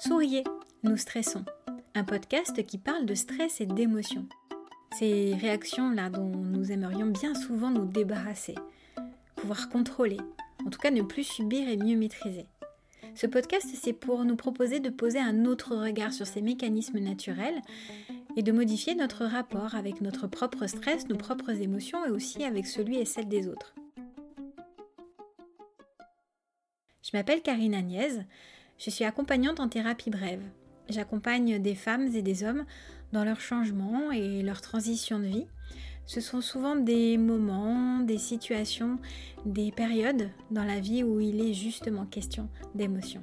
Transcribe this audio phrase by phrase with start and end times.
[0.00, 0.44] Souriez,
[0.82, 1.44] nous stressons.
[1.94, 4.26] Un podcast qui parle de stress et d'émotions.
[4.98, 8.54] Ces réactions-là dont nous aimerions bien souvent nous débarrasser,
[9.36, 10.16] pouvoir contrôler,
[10.64, 12.46] en tout cas ne plus subir et mieux maîtriser.
[13.14, 17.60] Ce podcast, c'est pour nous proposer de poser un autre regard sur ces mécanismes naturels
[18.36, 22.66] et de modifier notre rapport avec notre propre stress, nos propres émotions et aussi avec
[22.66, 23.74] celui et celle des autres.
[27.02, 28.20] Je m'appelle Karine Agnès,
[28.80, 30.42] je suis accompagnante en thérapie brève.
[30.88, 32.64] J'accompagne des femmes et des hommes
[33.12, 35.46] dans leur changement et leur transition de vie.
[36.06, 38.98] Ce sont souvent des moments, des situations,
[39.44, 43.22] des périodes dans la vie où il est justement question d'émotion.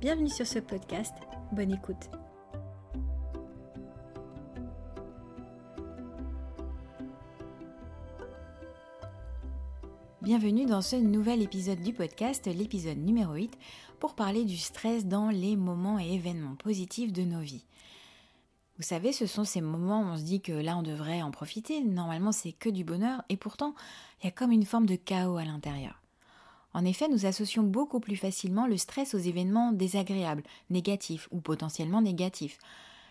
[0.00, 1.14] Bienvenue sur ce podcast,
[1.52, 2.08] bonne écoute.
[10.24, 13.58] Bienvenue dans ce nouvel épisode du podcast, l'épisode numéro 8,
[14.00, 17.66] pour parler du stress dans les moments et événements positifs de nos vies.
[18.78, 21.30] Vous savez, ce sont ces moments où on se dit que là on devrait en
[21.30, 23.74] profiter, normalement c'est que du bonheur, et pourtant
[24.22, 26.00] il y a comme une forme de chaos à l'intérieur.
[26.72, 32.00] En effet, nous associons beaucoup plus facilement le stress aux événements désagréables, négatifs ou potentiellement
[32.00, 32.56] négatifs.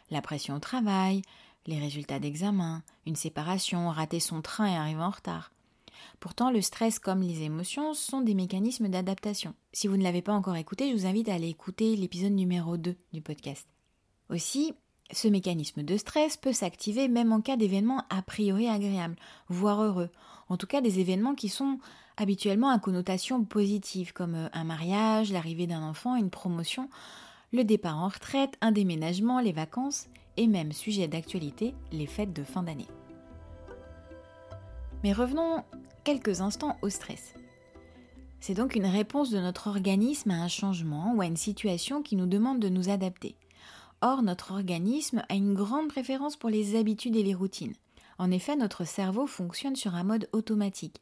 [0.09, 1.21] La pression au travail,
[1.67, 5.51] les résultats d'examen, une séparation, rater son train et arriver en retard.
[6.19, 9.53] Pourtant, le stress comme les émotions sont des mécanismes d'adaptation.
[9.71, 12.77] Si vous ne l'avez pas encore écouté, je vous invite à aller écouter l'épisode numéro
[12.77, 13.67] 2 du podcast.
[14.29, 14.73] Aussi,
[15.11, 19.15] ce mécanisme de stress peut s'activer même en cas d'événements a priori agréables,
[19.49, 20.09] voire heureux.
[20.49, 21.79] En tout cas, des événements qui sont
[22.17, 26.89] habituellement à connotation positive, comme euh, un mariage, l'arrivée d'un enfant, une promotion,
[27.51, 32.43] le départ en retraite, un déménagement, les vacances, et même sujet d'actualité, les fêtes de
[32.43, 32.87] fin d'année.
[35.03, 35.63] Mais revenons
[36.03, 37.33] quelques instants au stress.
[38.39, 42.15] C'est donc une réponse de notre organisme à un changement ou à une situation qui
[42.15, 43.35] nous demande de nous adapter.
[44.01, 47.75] Or, notre organisme a une grande préférence pour les habitudes et les routines.
[48.17, 51.01] En effet, notre cerveau fonctionne sur un mode automatique.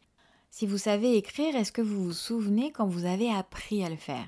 [0.51, 3.95] Si vous savez écrire, est-ce que vous vous souvenez quand vous avez appris à le
[3.95, 4.27] faire?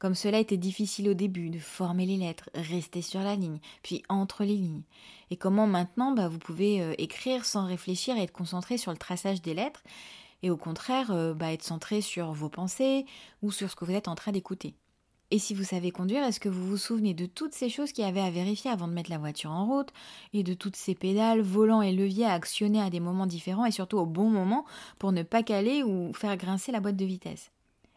[0.00, 4.02] Comme cela était difficile au début, de former les lettres, rester sur la ligne, puis
[4.08, 4.82] entre les lignes.
[5.30, 8.96] Et comment maintenant bah, vous pouvez euh, écrire sans réfléchir et être concentré sur le
[8.96, 9.84] traçage des lettres,
[10.42, 13.04] et au contraire euh, bah, être centré sur vos pensées
[13.42, 14.74] ou sur ce que vous êtes en train d'écouter.
[15.30, 18.02] Et si vous savez conduire, est-ce que vous vous souvenez de toutes ces choses qu'il
[18.02, 19.90] y avait à vérifier avant de mettre la voiture en route,
[20.32, 23.70] et de toutes ces pédales, volants et leviers à actionner à des moments différents et
[23.70, 24.64] surtout au bon moment
[24.98, 27.50] pour ne pas caler ou faire grincer la boîte de vitesse?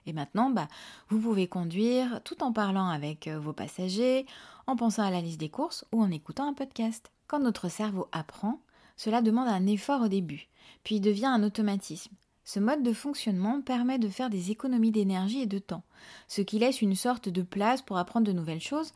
[0.06, 0.68] Et maintenant, bah,
[1.10, 4.26] vous pouvez conduire tout en parlant avec euh, vos passagers,
[4.68, 7.12] en pensant à la liste des courses ou en écoutant un podcast.
[7.28, 8.60] Quand notre cerveau apprend,
[8.98, 10.48] cela demande un effort au début,
[10.84, 12.14] puis devient un automatisme.
[12.46, 15.84] Ce mode de fonctionnement permet de faire des économies d'énergie et de temps,
[16.28, 18.92] ce qui laisse une sorte de place pour apprendre de nouvelles choses,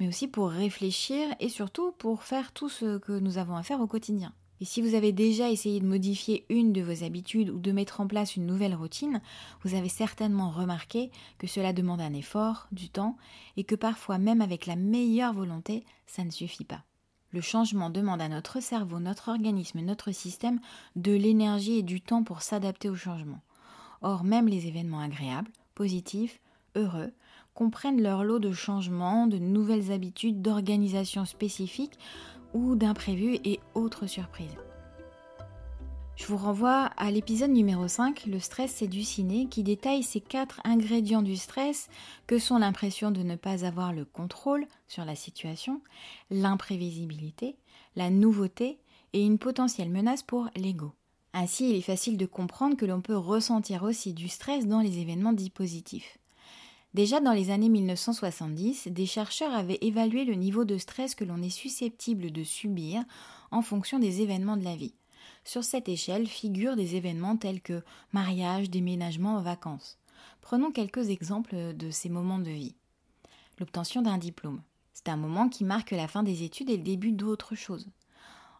[0.00, 3.80] mais aussi pour réfléchir et surtout pour faire tout ce que nous avons à faire
[3.80, 4.32] au quotidien.
[4.60, 8.00] Et si vous avez déjà essayé de modifier une de vos habitudes ou de mettre
[8.00, 9.20] en place une nouvelle routine,
[9.62, 13.16] vous avez certainement remarqué que cela demande un effort, du temps,
[13.56, 16.84] et que parfois même avec la meilleure volonté, ça ne suffit pas.
[17.30, 20.60] Le changement demande à notre cerveau, notre organisme, notre système
[20.96, 23.40] de l'énergie et du temps pour s'adapter au changement.
[24.00, 26.40] Or, même les événements agréables, positifs,
[26.74, 27.12] heureux,
[27.54, 31.98] comprennent leur lot de changements, de nouvelles habitudes, d'organisation spécifiques
[32.54, 34.56] ou d'imprévus et autres surprises.
[36.18, 40.20] Je vous renvoie à l'épisode numéro 5, Le stress c'est du ciné, qui détaille ces
[40.20, 41.88] quatre ingrédients du stress
[42.26, 45.80] que sont l'impression de ne pas avoir le contrôle sur la situation,
[46.30, 47.54] l'imprévisibilité,
[47.94, 48.80] la nouveauté
[49.12, 50.92] et une potentielle menace pour l'ego.
[51.34, 54.98] Ainsi, il est facile de comprendre que l'on peut ressentir aussi du stress dans les
[54.98, 56.18] événements dits positifs.
[56.94, 61.42] Déjà dans les années 1970, des chercheurs avaient évalué le niveau de stress que l'on
[61.42, 63.04] est susceptible de subir
[63.50, 64.94] en fonction des événements de la vie.
[65.44, 67.82] Sur cette échelle figurent des événements tels que
[68.12, 69.98] mariage, déménagement, vacances.
[70.40, 72.74] Prenons quelques exemples de ces moments de vie.
[73.58, 74.62] L'obtention d'un diplôme.
[74.94, 77.88] C'est un moment qui marque la fin des études et le début d'autre chose.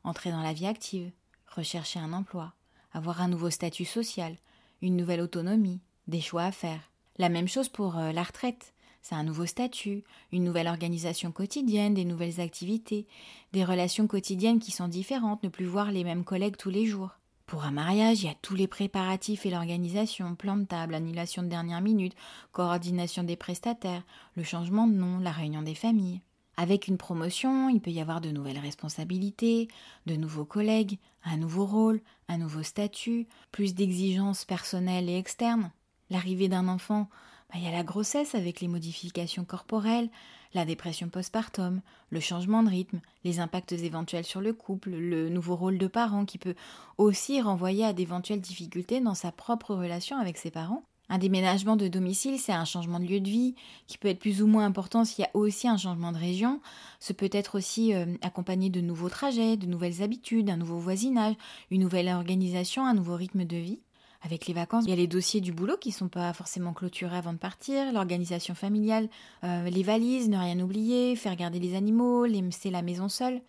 [0.05, 1.11] Entrer dans la vie active,
[1.47, 2.53] rechercher un emploi,
[2.93, 4.37] avoir un nouveau statut social,
[4.83, 6.81] une nouvelle autonomie, des choix à faire.
[7.19, 8.75] La même chose pour euh, la retraite.
[9.03, 13.07] C'est un nouveau statut, une nouvelle organisation quotidienne, des nouvelles activités,
[13.53, 17.19] des relations quotidiennes qui sont différentes, ne plus voir les mêmes collègues tous les jours.
[17.47, 21.43] Pour un mariage, il y a tous les préparatifs et l'organisation, plan de table, annulation
[21.43, 22.15] de dernière minute,
[22.53, 24.05] coordination des prestataires,
[24.37, 26.21] le changement de nom, la réunion des familles.
[26.57, 29.69] Avec une promotion, il peut y avoir de nouvelles responsabilités,
[30.07, 35.73] de nouveaux collègues, un nouveau rôle, un nouveau statut, plus d'exigences personnelles et externes.
[36.11, 37.09] L'arrivée d'un enfant
[37.51, 40.11] bah, il y a la grossesse avec les modifications corporelles,
[40.53, 45.57] la dépression postpartum, le changement de rythme, les impacts éventuels sur le couple, le nouveau
[45.57, 46.55] rôle de parent qui peut
[46.99, 50.83] aussi renvoyer à d'éventuelles difficultés dans sa propre relation avec ses parents.
[51.11, 53.55] Un déménagement de domicile, c'est un changement de lieu de vie
[53.87, 56.61] qui peut être plus ou moins important s'il y a aussi un changement de région.
[57.01, 61.35] Ce peut être aussi euh, accompagné de nouveaux trajets, de nouvelles habitudes, un nouveau voisinage,
[61.71, 63.81] une nouvelle organisation, un nouveau rythme de vie.
[64.23, 66.73] Avec les vacances, il y a les dossiers du boulot qui ne sont pas forcément
[66.73, 69.09] clôturés avant de partir, l'organisation familiale,
[69.45, 73.41] euh, les valises, ne rien oublier, faire garder les animaux, laisser la maison seule.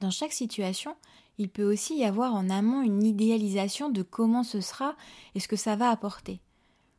[0.00, 0.96] Dans chaque situation,
[1.36, 4.96] il peut aussi y avoir en amont une idéalisation de comment ce sera
[5.34, 6.40] et ce que ça va apporter.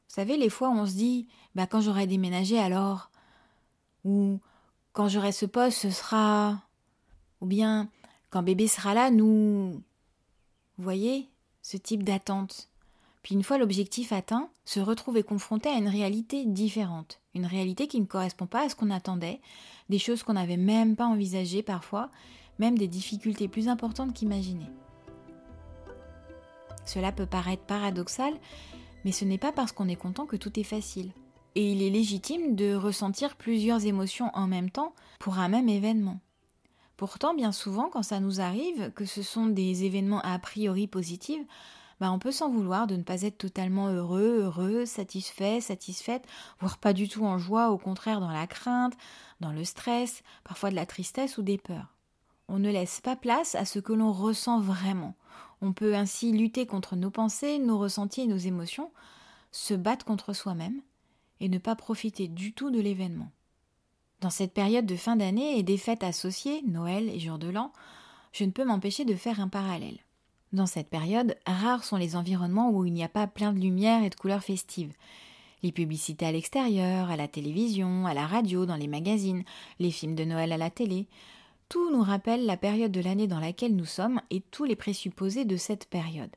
[0.08, 3.10] Vous savez, les fois où on se dit bah, quand j'aurai déménagé alors?
[4.04, 4.40] Ou
[4.94, 6.62] quand j'aurai ce poste, ce sera?
[7.42, 7.90] Ou bien
[8.30, 9.82] quand bébé sera là, nous?
[10.78, 11.30] Vous voyez
[11.62, 12.70] ce type d'attente.
[13.26, 18.00] Puis une fois l'objectif atteint, se retrouver confronté à une réalité différente, une réalité qui
[18.00, 19.42] ne correspond pas à ce qu'on attendait,
[19.90, 22.12] des choses qu'on n'avait même pas envisagées parfois,
[22.60, 24.70] même des difficultés plus importantes qu'imaginées.
[26.86, 28.32] Cela peut paraître paradoxal,
[29.06, 31.10] mais ce n'est pas parce qu'on est content que tout est facile.
[31.56, 36.20] Et il est légitime de ressentir plusieurs émotions en même temps pour un même événement.
[36.96, 41.42] Pourtant, bien souvent, quand ça nous arrive, que ce sont des événements a priori positifs,
[42.00, 46.26] bah, on peut s'en vouloir de ne pas être totalement heureux, heureux, satisfait, satisfaite,
[46.60, 48.94] voire pas du tout en joie, au contraire dans la crainte,
[49.40, 51.96] dans le stress, parfois de la tristesse ou des peurs.
[52.48, 55.16] On ne laisse pas place à ce que l'on ressent vraiment.
[55.62, 58.92] On peut ainsi lutter contre nos pensées, nos ressentis et nos émotions,
[59.52, 60.82] se battre contre soi-même
[61.40, 63.32] et ne pas profiter du tout de l'événement.
[64.22, 67.72] Dans cette période de fin d'année et des fêtes associées, Noël et jour de l'an,
[68.32, 70.05] je ne peux m'empêcher de faire un parallèle.
[70.56, 74.06] Dans cette période, rares sont les environnements où il n'y a pas plein de lumière
[74.06, 74.94] et de couleurs festives.
[75.64, 79.44] Les publicités à l'extérieur, à la télévision, à la radio, dans les magazines,
[79.80, 81.08] les films de Noël à la télé,
[81.68, 85.44] tout nous rappelle la période de l'année dans laquelle nous sommes et tous les présupposés
[85.44, 86.34] de cette période.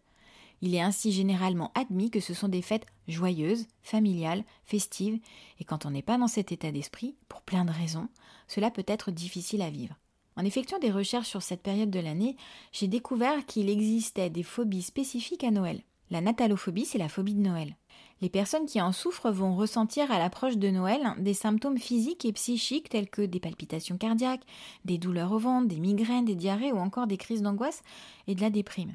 [0.62, 5.20] Il est ainsi généralement admis que ce sont des fêtes joyeuses, familiales, festives,
[5.60, 8.08] et quand on n'est pas dans cet état d'esprit, pour plein de raisons,
[8.48, 9.94] cela peut être difficile à vivre.
[10.38, 12.36] En effectuant des recherches sur cette période de l'année,
[12.70, 15.82] j'ai découvert qu'il existait des phobies spécifiques à Noël.
[16.12, 17.74] La natalophobie, c'est la phobie de Noël.
[18.20, 22.32] Les personnes qui en souffrent vont ressentir à l'approche de Noël des symptômes physiques et
[22.32, 24.46] psychiques tels que des palpitations cardiaques,
[24.84, 27.82] des douleurs au ventre, des migraines, des diarrhées ou encore des crises d'angoisse
[28.28, 28.94] et de la déprime.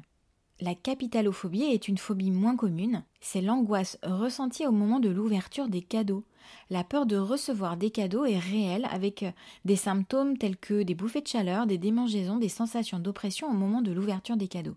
[0.60, 5.82] La capitalophobie est une phobie moins commune, c'est l'angoisse ressentie au moment de l'ouverture des
[5.82, 6.24] cadeaux.
[6.70, 9.24] La peur de recevoir des cadeaux est réelle avec
[9.64, 13.82] des symptômes tels que des bouffées de chaleur, des démangeaisons, des sensations d'oppression au moment
[13.82, 14.76] de l'ouverture des cadeaux.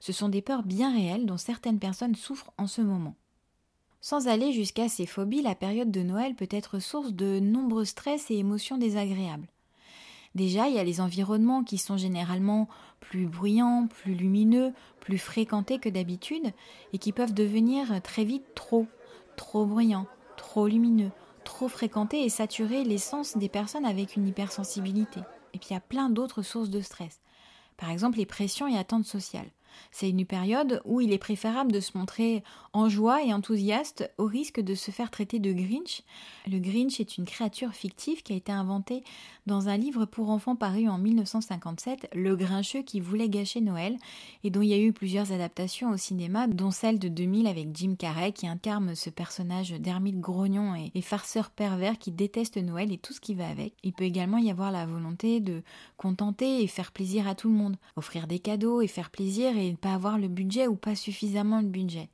[0.00, 3.14] Ce sont des peurs bien réelles dont certaines personnes souffrent en ce moment.
[4.00, 8.30] Sans aller jusqu'à ces phobies, la période de Noël peut être source de nombreux stress
[8.30, 9.48] et émotions désagréables.
[10.34, 12.68] Déjà, il y a les environnements qui sont généralement
[13.00, 16.52] plus bruyants, plus lumineux, plus fréquentés que d'habitude
[16.92, 18.86] et qui peuvent devenir très vite trop,
[19.36, 20.06] trop bruyants,
[20.48, 21.10] trop lumineux,
[21.44, 25.20] trop fréquentés et saturer les sens des personnes avec une hypersensibilité.
[25.52, 27.20] Et puis il y a plein d'autres sources de stress.
[27.76, 29.50] Par exemple, les pressions et attentes sociales.
[29.90, 32.42] C'est une période où il est préférable de se montrer
[32.72, 36.02] en joie et enthousiaste au risque de se faire traiter de Grinch.
[36.46, 39.02] Le Grinch est une créature fictive qui a été inventée
[39.46, 43.96] dans un livre pour enfants paru en 1957, Le Grincheux qui voulait gâcher Noël,
[44.44, 47.74] et dont il y a eu plusieurs adaptations au cinéma, dont celle de 2000 avec
[47.74, 52.92] Jim Carrey qui incarne ce personnage d'ermite grognon et, et farceur pervers qui déteste Noël
[52.92, 53.72] et tout ce qui va avec.
[53.82, 55.62] Il peut également y avoir la volonté de
[55.96, 59.70] contenter et faire plaisir à tout le monde, offrir des cadeaux et faire plaisir et
[59.72, 62.08] ne pas avoir le budget ou pas suffisamment le budget.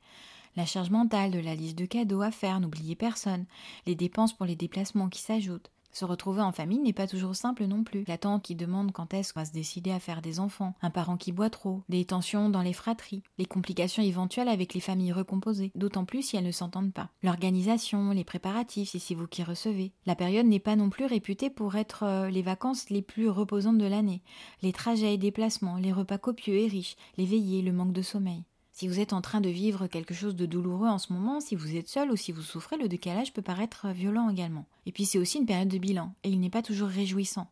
[0.55, 3.45] La charge mentale de la liste de cadeaux à faire, n'oubliez personne.
[3.85, 5.71] Les dépenses pour les déplacements qui s'ajoutent.
[5.95, 8.03] Se retrouver en famille n'est pas toujours simple non plus.
[8.09, 10.89] La tante qui demande quand est-ce qu'on va se décider à faire des enfants, un
[10.89, 15.13] parent qui boit trop, des tensions dans les fratries, les complications éventuelles avec les familles
[15.13, 17.11] recomposées, d'autant plus si elles ne s'entendent pas.
[17.23, 19.93] L'organisation, les préparatifs si c'est vous qui recevez.
[20.05, 23.77] La période n'est pas non plus réputée pour être euh, les vacances les plus reposantes
[23.77, 24.21] de l'année.
[24.63, 28.43] Les trajets et déplacements, les repas copieux et riches, les veillées, le manque de sommeil.
[28.77, 31.55] Si vous êtes en train de vivre quelque chose de douloureux en ce moment, si
[31.55, 34.65] vous êtes seul ou si vous souffrez, le décalage peut paraître violent également.
[34.85, 37.49] Et puis c'est aussi une période de bilan, et il n'est pas toujours réjouissant.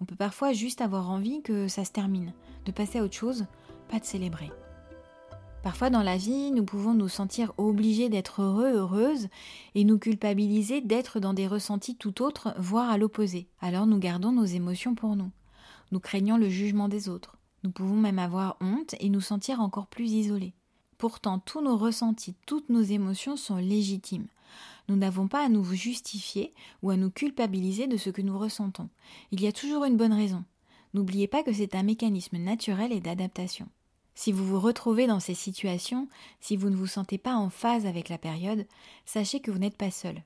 [0.00, 2.32] On peut parfois juste avoir envie que ça se termine,
[2.64, 3.44] de passer à autre chose,
[3.90, 4.50] pas de célébrer.
[5.62, 9.28] Parfois dans la vie, nous pouvons nous sentir obligés d'être heureux, heureuses,
[9.74, 13.46] et nous culpabiliser d'être dans des ressentis tout autres, voire à l'opposé.
[13.60, 15.32] Alors nous gardons nos émotions pour nous.
[15.90, 17.36] Nous craignons le jugement des autres.
[17.62, 20.54] Nous pouvons même avoir honte et nous sentir encore plus isolés.
[21.02, 24.28] Pourtant, tous nos ressentis, toutes nos émotions sont légitimes.
[24.88, 28.88] Nous n'avons pas à nous justifier ou à nous culpabiliser de ce que nous ressentons.
[29.32, 30.44] Il y a toujours une bonne raison.
[30.94, 33.66] N'oubliez pas que c'est un mécanisme naturel et d'adaptation.
[34.14, 36.06] Si vous vous retrouvez dans ces situations,
[36.38, 38.64] si vous ne vous sentez pas en phase avec la période,
[39.04, 40.22] sachez que vous n'êtes pas seul.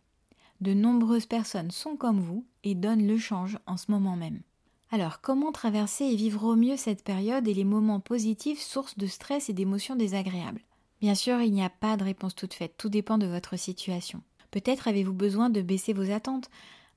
[0.60, 4.42] De nombreuses personnes sont comme vous et donnent le change en ce moment même.
[4.90, 9.06] Alors, comment traverser et vivre au mieux cette période et les moments positifs sources de
[9.06, 10.62] stress et d'émotions désagréables?
[11.00, 14.22] Bien sûr, il n'y a pas de réponse toute faite, tout dépend de votre situation.
[14.50, 16.48] Peut-être avez-vous besoin de baisser vos attentes.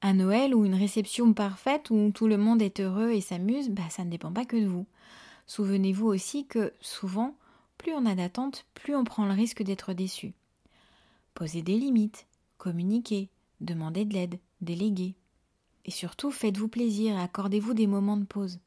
[0.02, 3.90] Un Noël ou une réception parfaite où tout le monde est heureux et s'amuse, bah,
[3.90, 4.86] ça ne dépend pas que de vous.
[5.48, 7.36] Souvenez-vous aussi que, souvent,
[7.78, 10.34] plus on a d'attentes, plus on prend le risque d'être déçu.
[11.34, 12.28] Posez des limites,
[12.58, 13.30] communiquez,
[13.60, 15.16] demandez de l'aide, déléguez.
[15.90, 18.60] Et surtout, faites-vous plaisir et accordez-vous des moments de pause.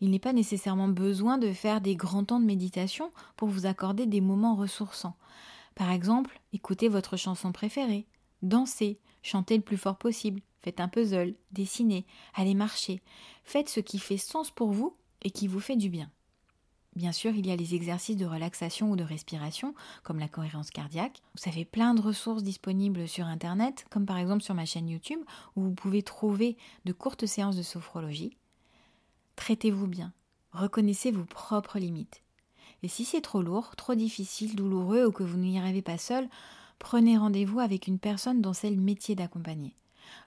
[0.00, 4.04] Il n'est pas nécessairement besoin de faire des grands temps de méditation pour vous accorder
[4.04, 5.14] des moments ressourçants.
[5.76, 8.08] Par exemple, écoutez votre chanson préférée,
[8.42, 12.04] dansez, chantez le plus fort possible, faites un puzzle, dessinez,
[12.34, 13.00] allez marcher,
[13.44, 16.10] faites ce qui fait sens pour vous et qui vous fait du bien.
[16.96, 20.70] Bien sûr, il y a les exercices de relaxation ou de respiration, comme la cohérence
[20.70, 21.20] cardiaque.
[21.36, 25.20] Vous avez plein de ressources disponibles sur Internet, comme par exemple sur ma chaîne YouTube,
[25.56, 28.38] où vous pouvez trouver de courtes séances de sophrologie.
[29.36, 30.14] Traitez-vous bien,
[30.52, 32.22] reconnaissez vos propres limites.
[32.82, 36.30] Et si c'est trop lourd, trop difficile, douloureux ou que vous n'y arrivez pas seul,
[36.78, 39.76] prenez rendez-vous avec une personne dont c'est le métier d'accompagner.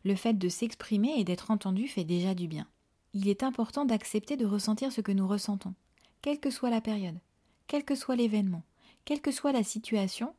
[0.06, 2.68] Le fait de s'exprimer et d'être entendu fait déjà du bien.
[3.16, 5.74] Il est important d'accepter de ressentir ce que nous ressentons
[6.22, 7.20] quelle que soit la période,
[7.68, 8.64] quel que soit l'événement,
[9.06, 10.34] quelle que soit la situation,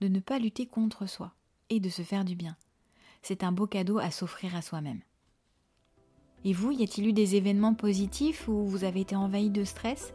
[0.00, 1.32] de ne pas lutter contre soi
[1.70, 2.56] et de se faire du bien.
[3.22, 5.00] C'est un beau cadeau à s'offrir à soi-même.
[6.44, 10.12] Et vous, y a-t-il eu des événements positifs où vous avez été envahi de stress?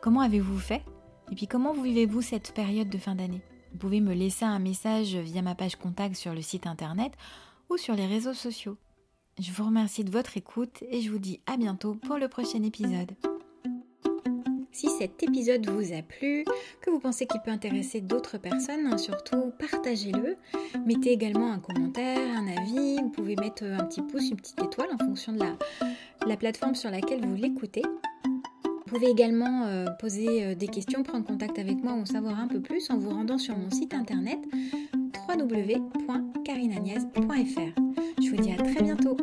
[0.00, 0.82] Comment avez-vous fait?
[1.30, 3.42] Et puis comment vivez-vous cette période de fin d'année?
[3.72, 7.12] Vous pouvez me laisser un message via ma page contact sur le site internet
[7.68, 8.76] ou sur les réseaux sociaux.
[9.38, 12.62] Je vous remercie de votre écoute et je vous dis à bientôt pour le prochain
[12.62, 13.14] épisode.
[14.80, 16.42] Si cet épisode vous a plu,
[16.80, 20.38] que vous pensez qu'il peut intéresser d'autres personnes, surtout partagez-le.
[20.86, 22.96] Mettez également un commentaire, un avis.
[23.02, 25.58] Vous pouvez mettre un petit pouce, une petite étoile en fonction de la,
[26.26, 27.82] la plateforme sur laquelle vous l'écoutez.
[28.64, 32.40] Vous pouvez également euh, poser euh, des questions, prendre contact avec moi ou en savoir
[32.40, 34.38] un peu plus en vous rendant sur mon site internet
[35.28, 37.80] www.carinagnès.fr.
[38.18, 39.18] Je vous dis à très bientôt.